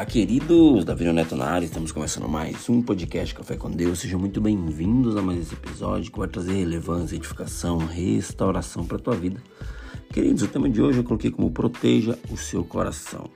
Olá, 0.00 0.06
queridos! 0.06 0.82
Davi 0.82 1.12
Neto 1.12 1.36
na 1.36 1.44
área, 1.44 1.66
estamos 1.66 1.92
começando 1.92 2.26
mais 2.26 2.70
um 2.70 2.80
podcast 2.80 3.34
Café 3.34 3.54
com 3.54 3.70
Deus. 3.70 3.98
Sejam 3.98 4.18
muito 4.18 4.40
bem-vindos 4.40 5.14
a 5.14 5.20
mais 5.20 5.40
esse 5.40 5.52
episódio 5.52 6.10
que 6.10 6.18
vai 6.18 6.26
trazer 6.26 6.54
relevância, 6.54 7.16
edificação, 7.16 7.76
restauração 7.76 8.86
para 8.86 8.96
a 8.96 9.00
tua 9.00 9.14
vida. 9.14 9.42
Queridos, 10.10 10.42
o 10.42 10.48
tema 10.48 10.70
de 10.70 10.80
hoje 10.80 11.00
eu 11.00 11.04
coloquei 11.04 11.30
como 11.30 11.50
proteja 11.50 12.18
o 12.30 12.36
seu 12.38 12.64
coração. 12.64 13.28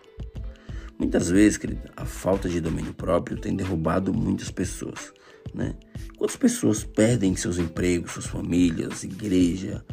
Muitas 0.99 1.29
vezes, 1.29 1.59
querido, 1.59 1.83
a 1.95 2.07
falta 2.07 2.49
de 2.49 2.63
domínio 2.63 2.95
próprio 2.95 3.37
tem 3.37 3.55
derrubado 3.55 4.15
muitas 4.15 4.51
pessoas, 4.51 5.13
né? 5.53 5.75
Quantas 6.17 6.37
pessoas 6.37 6.83
perdem 6.83 7.37
seus 7.37 7.59
empregos, 7.59 8.13
suas 8.13 8.27
famílias, 8.27 9.05
igreja, 9.05 9.85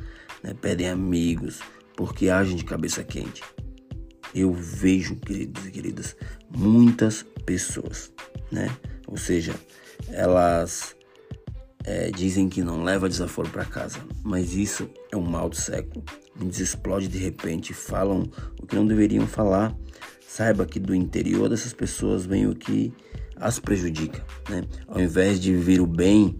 né? 0.41 0.53
perdem 0.53 0.87
amigos 0.87 1.59
porque 1.97 2.29
agem 2.29 2.55
de 2.55 2.63
cabeça 2.63 3.03
quente? 3.03 3.43
Eu 4.33 4.53
vejo, 4.53 5.15
queridos 5.15 5.65
e 5.65 5.71
queridas, 5.71 6.15
muitas 6.49 7.25
pessoas, 7.45 8.11
né? 8.51 8.69
Ou 9.07 9.17
seja, 9.17 9.53
elas 10.09 10.95
é, 11.83 12.11
dizem 12.11 12.47
que 12.47 12.61
não 12.61 12.83
leva 12.83 13.09
desaforo 13.09 13.49
para 13.49 13.65
casa, 13.65 13.99
mas 14.23 14.53
isso 14.53 14.89
é 15.11 15.17
um 15.17 15.21
mal 15.21 15.49
do 15.49 15.55
século. 15.55 16.03
Muitos 16.35 16.59
explodem 16.59 17.09
de 17.09 17.17
repente, 17.17 17.73
falam 17.73 18.29
o 18.61 18.65
que 18.65 18.75
não 18.75 18.85
deveriam 18.85 19.27
falar. 19.27 19.75
Saiba 20.27 20.65
que 20.65 20.79
do 20.79 20.95
interior 20.95 21.49
dessas 21.49 21.73
pessoas 21.73 22.25
vem 22.25 22.47
o 22.47 22.55
que 22.55 22.93
as 23.35 23.59
prejudica, 23.59 24.23
né? 24.49 24.63
Ao 24.87 25.01
invés 25.01 25.39
de 25.39 25.51
viver 25.53 25.81
o 25.81 25.87
bem 25.87 26.39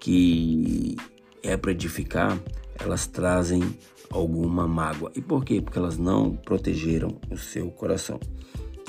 que 0.00 0.96
é 1.42 1.56
para 1.56 1.70
edificar, 1.70 2.38
elas 2.80 3.06
trazem 3.06 3.62
alguma 4.10 4.66
mágoa. 4.66 5.10
E 5.14 5.20
por 5.20 5.44
quê? 5.44 5.60
Porque 5.60 5.78
elas 5.78 5.98
não 5.98 6.34
protegeram 6.36 7.18
o 7.30 7.36
seu 7.36 7.70
coração. 7.70 8.18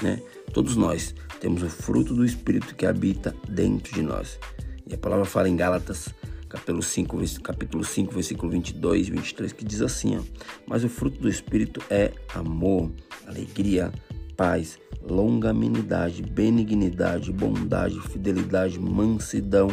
Né? 0.01 0.21
Todos 0.53 0.75
nós 0.75 1.13
temos 1.39 1.61
o 1.63 1.69
fruto 1.69 2.13
do 2.13 2.25
Espírito 2.25 2.75
que 2.75 2.85
habita 2.85 3.35
dentro 3.47 3.93
de 3.93 4.01
nós. 4.01 4.39
E 4.87 4.93
a 4.93 4.97
palavra 4.97 5.25
fala 5.25 5.49
em 5.49 5.55
Gálatas, 5.55 6.09
capítulo 6.47 6.81
5, 6.81 7.41
capítulo 7.41 7.83
5 7.83 8.13
versículo 8.13 8.51
22 8.51 9.07
e 9.07 9.11
23, 9.11 9.53
que 9.53 9.65
diz 9.65 9.81
assim: 9.81 10.17
ó, 10.17 10.21
Mas 10.65 10.83
o 10.83 10.89
fruto 10.89 11.19
do 11.19 11.29
Espírito 11.29 11.81
é 11.89 12.11
amor, 12.33 12.91
alegria, 13.27 13.91
paz, 14.35 14.79
longanimidade, 15.01 16.23
benignidade, 16.23 17.31
bondade, 17.31 17.99
fidelidade, 18.01 18.79
mansidão, 18.79 19.69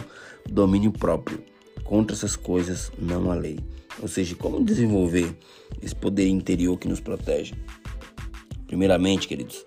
domínio 0.48 0.92
próprio. 0.92 1.42
Contra 1.86 2.16
essas 2.16 2.34
coisas 2.34 2.90
não 2.98 3.30
há 3.30 3.34
lei. 3.34 3.58
Ou 4.02 4.08
seja, 4.08 4.34
como 4.34 4.62
desenvolver 4.64 5.36
esse 5.80 5.94
poder 5.94 6.28
interior 6.28 6.76
que 6.78 6.88
nos 6.88 7.00
protege? 7.00 7.54
Primeiramente, 8.66 9.28
queridos, 9.28 9.64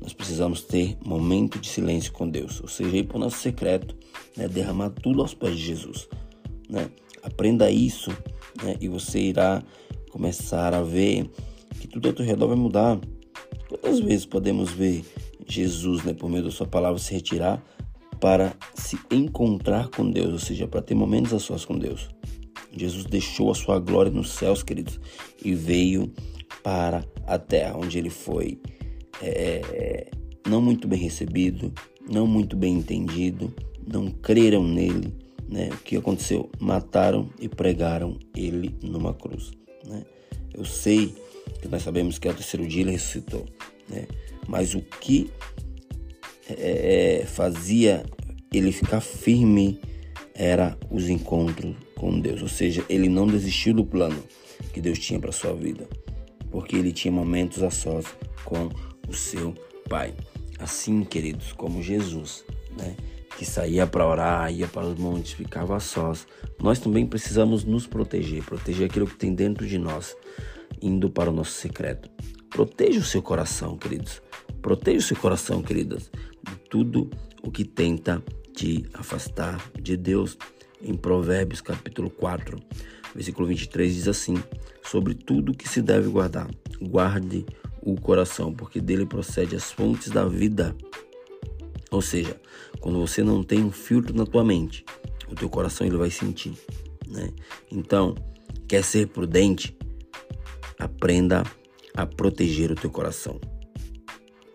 nós 0.00 0.12
precisamos 0.12 0.62
ter 0.62 0.96
momento 1.04 1.58
de 1.58 1.68
silêncio 1.68 2.12
com 2.12 2.28
Deus, 2.28 2.60
ou 2.60 2.68
seja, 2.68 2.96
ir 2.96 3.04
para 3.04 3.16
o 3.16 3.20
nosso 3.20 3.38
secreto, 3.38 3.94
né, 4.36 4.48
derramar 4.48 4.90
tudo 4.90 5.20
aos 5.20 5.34
pés 5.34 5.56
de 5.56 5.64
Jesus. 5.64 6.08
Né? 6.68 6.88
Aprenda 7.22 7.70
isso 7.70 8.10
né, 8.62 8.76
e 8.80 8.88
você 8.88 9.18
irá 9.18 9.62
começar 10.10 10.72
a 10.72 10.82
ver 10.82 11.28
que 11.80 11.88
tudo 11.88 12.08
ao 12.08 12.14
teu 12.14 12.24
redor 12.24 12.46
vai 12.46 12.56
mudar. 12.56 12.98
Quantas 13.68 13.98
vezes 13.98 14.24
podemos 14.24 14.70
ver 14.70 15.04
Jesus, 15.46 16.04
né, 16.04 16.14
por 16.14 16.30
meio 16.30 16.44
da 16.44 16.50
sua 16.50 16.66
palavra, 16.66 16.98
se 16.98 17.12
retirar 17.12 17.62
para 18.20 18.54
se 18.74 18.98
encontrar 19.10 19.88
com 19.88 20.10
Deus, 20.10 20.32
ou 20.32 20.38
seja, 20.38 20.66
para 20.66 20.82
ter 20.82 20.94
momentos 20.94 21.32
a 21.32 21.38
sós 21.38 21.64
com 21.64 21.78
Deus? 21.78 22.08
Jesus 22.76 23.04
deixou 23.04 23.50
a 23.50 23.54
sua 23.54 23.78
glória 23.78 24.10
nos 24.10 24.30
céus, 24.32 24.62
queridos, 24.62 25.00
e 25.44 25.54
veio 25.54 26.12
para 26.62 27.04
a 27.26 27.38
terra, 27.38 27.76
onde 27.76 27.98
ele 27.98 28.10
foi 28.10 28.60
é, 29.22 30.10
não 30.46 30.60
muito 30.60 30.86
bem 30.86 30.98
recebido, 30.98 31.72
não 32.08 32.26
muito 32.26 32.56
bem 32.56 32.74
entendido, 32.74 33.52
não 33.86 34.10
creram 34.10 34.66
nele. 34.66 35.14
Né? 35.48 35.70
O 35.72 35.78
que 35.78 35.96
aconteceu? 35.96 36.50
Mataram 36.58 37.30
e 37.40 37.48
pregaram 37.48 38.18
ele 38.36 38.74
numa 38.82 39.14
cruz. 39.14 39.50
Né? 39.86 40.04
Eu 40.52 40.64
sei 40.64 41.14
que 41.60 41.68
nós 41.68 41.82
sabemos 41.82 42.18
que 42.18 42.28
ao 42.28 42.34
terceiro 42.34 42.66
dia 42.66 42.82
ele 42.82 42.92
ressuscitou, 42.92 43.46
né? 43.88 44.06
mas 44.46 44.74
o 44.74 44.80
que 44.80 45.30
é, 46.48 47.20
é 47.20 47.26
fazia 47.26 48.04
ele 48.52 48.72
ficar 48.72 49.00
firme 49.00 49.80
era 50.34 50.78
os 50.90 51.08
encontros 51.08 51.74
com 51.96 52.18
Deus, 52.20 52.42
ou 52.42 52.48
seja, 52.48 52.84
ele 52.88 53.08
não 53.08 53.26
desistiu 53.26 53.74
do 53.74 53.84
plano 53.84 54.22
que 54.72 54.80
Deus 54.80 54.98
tinha 54.98 55.18
para 55.18 55.32
sua 55.32 55.52
vida, 55.52 55.88
porque 56.50 56.76
ele 56.76 56.92
tinha 56.92 57.10
momentos 57.10 57.62
a 57.62 57.70
sós 57.70 58.06
com 58.44 58.70
o 59.08 59.12
seu 59.12 59.54
Pai. 59.88 60.14
Assim, 60.58 61.02
queridos, 61.02 61.52
como 61.52 61.82
Jesus, 61.82 62.44
né, 62.76 62.94
que 63.36 63.44
saía 63.44 63.86
para 63.86 64.06
orar, 64.06 64.52
ia 64.52 64.66
para 64.66 64.86
os 64.86 64.98
montes, 64.98 65.32
ficava 65.32 65.76
a 65.76 65.80
sós, 65.80 66.26
nós 66.62 66.78
também 66.78 67.06
precisamos 67.06 67.64
nos 67.64 67.86
proteger, 67.86 68.44
proteger 68.44 68.86
aquilo 68.86 69.06
que 69.06 69.16
tem 69.16 69.34
dentro 69.34 69.66
de 69.66 69.78
nós, 69.78 70.16
indo 70.82 71.10
para 71.10 71.30
o 71.30 71.32
nosso 71.32 71.52
secreto. 71.52 72.10
Proteja 72.50 73.00
o 73.00 73.04
seu 73.04 73.22
coração, 73.22 73.76
queridos. 73.76 74.22
Proteja 74.60 74.98
o 74.98 75.02
seu 75.02 75.16
coração, 75.16 75.62
queridas, 75.62 76.10
tudo 76.68 77.10
o 77.42 77.50
que 77.50 77.64
tenta 77.64 78.22
te 78.54 78.84
afastar 78.94 79.70
de 79.80 79.96
Deus. 79.96 80.36
Em 80.80 80.94
Provérbios 80.94 81.60
capítulo 81.60 82.08
4, 82.08 82.56
versículo 83.12 83.48
23 83.48 83.94
diz 83.94 84.06
assim: 84.06 84.36
Sobre 84.84 85.14
tudo 85.14 85.52
que 85.52 85.68
se 85.68 85.82
deve 85.82 86.08
guardar, 86.08 86.48
guarde 86.80 87.44
o 87.82 88.00
coração, 88.00 88.52
porque 88.52 88.80
dele 88.80 89.04
procede 89.04 89.56
as 89.56 89.72
fontes 89.72 90.10
da 90.10 90.26
vida. 90.26 90.76
Ou 91.90 92.02
seja, 92.02 92.40
quando 92.80 93.00
você 93.00 93.24
não 93.24 93.42
tem 93.42 93.64
um 93.64 93.72
filtro 93.72 94.14
na 94.14 94.24
tua 94.24 94.44
mente, 94.44 94.84
o 95.28 95.34
teu 95.34 95.48
coração 95.48 95.86
ele 95.86 95.96
vai 95.96 96.10
sentir, 96.10 96.52
né? 97.08 97.30
Então, 97.72 98.14
quer 98.68 98.84
ser 98.84 99.08
prudente? 99.08 99.76
Aprenda 100.78 101.42
a 101.94 102.06
proteger 102.06 102.70
o 102.70 102.76
teu 102.76 102.90
coração, 102.90 103.40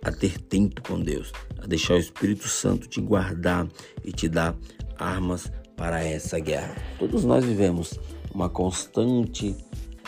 a 0.03 0.11
ter 0.11 0.39
tempo 0.39 0.81
com 0.81 0.99
Deus, 0.99 1.31
a 1.61 1.65
deixar 1.65 1.95
o 1.95 1.99
Espírito 1.99 2.47
Santo 2.47 2.87
te 2.87 2.99
guardar 2.99 3.67
e 4.03 4.11
te 4.11 4.27
dar 4.27 4.55
armas 4.97 5.51
para 5.75 6.03
essa 6.03 6.39
guerra. 6.39 6.75
Todos 6.99 7.23
nós 7.23 7.43
vivemos 7.43 7.99
uma 8.33 8.49
constante 8.49 9.55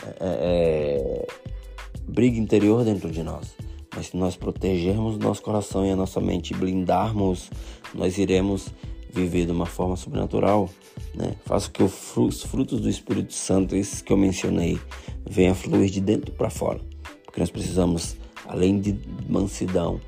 é, 0.03 0.15
é, 0.19 1.27
briga 2.07 2.37
interior 2.37 2.83
dentro 2.83 3.09
de 3.09 3.23
nós. 3.23 3.55
Mas 3.95 4.07
se 4.07 4.17
nós 4.17 4.35
protegermos 4.35 5.17
nosso 5.17 5.41
coração 5.41 5.85
e 5.85 5.91
a 5.91 5.95
nossa 5.95 6.19
mente, 6.19 6.53
blindarmos, 6.53 7.49
nós 7.93 8.17
iremos 8.17 8.67
viver 9.09 9.45
de 9.45 9.51
uma 9.51 9.65
forma 9.65 9.95
sobrenatural. 9.95 10.69
Né? 11.13 11.35
Faça 11.45 11.71
que 11.71 11.81
os 11.81 12.43
frutos 12.43 12.81
do 12.81 12.89
Espírito 12.89 13.33
Santo, 13.33 13.75
esses 13.75 14.01
que 14.01 14.11
eu 14.11 14.17
mencionei, 14.17 14.77
venham 15.25 15.55
fluir 15.55 15.89
de 15.89 16.01
dentro 16.01 16.33
para 16.33 16.49
fora. 16.49 16.81
Porque 17.23 17.39
nós 17.39 17.49
precisamos, 17.49 18.17
além 18.47 18.79
de 18.79 18.97
mansidão, 19.29 19.99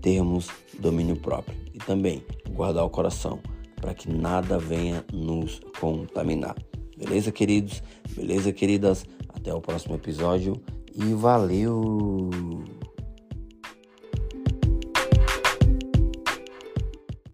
termos 0.00 0.48
domínio 0.78 1.16
próprio 1.16 1.56
e 1.72 1.78
também 1.78 2.22
guardar 2.50 2.84
o 2.84 2.90
coração 2.90 3.40
para 3.80 3.94
que 3.94 4.10
nada 4.10 4.58
venha 4.58 5.04
nos 5.12 5.60
contaminar. 5.78 6.56
Beleza, 6.96 7.30
queridos? 7.30 7.82
Beleza, 8.16 8.52
queridas? 8.52 9.04
Até 9.28 9.52
o 9.52 9.60
próximo 9.60 9.94
episódio 9.94 10.60
e 10.94 11.12
valeu! 11.12 12.30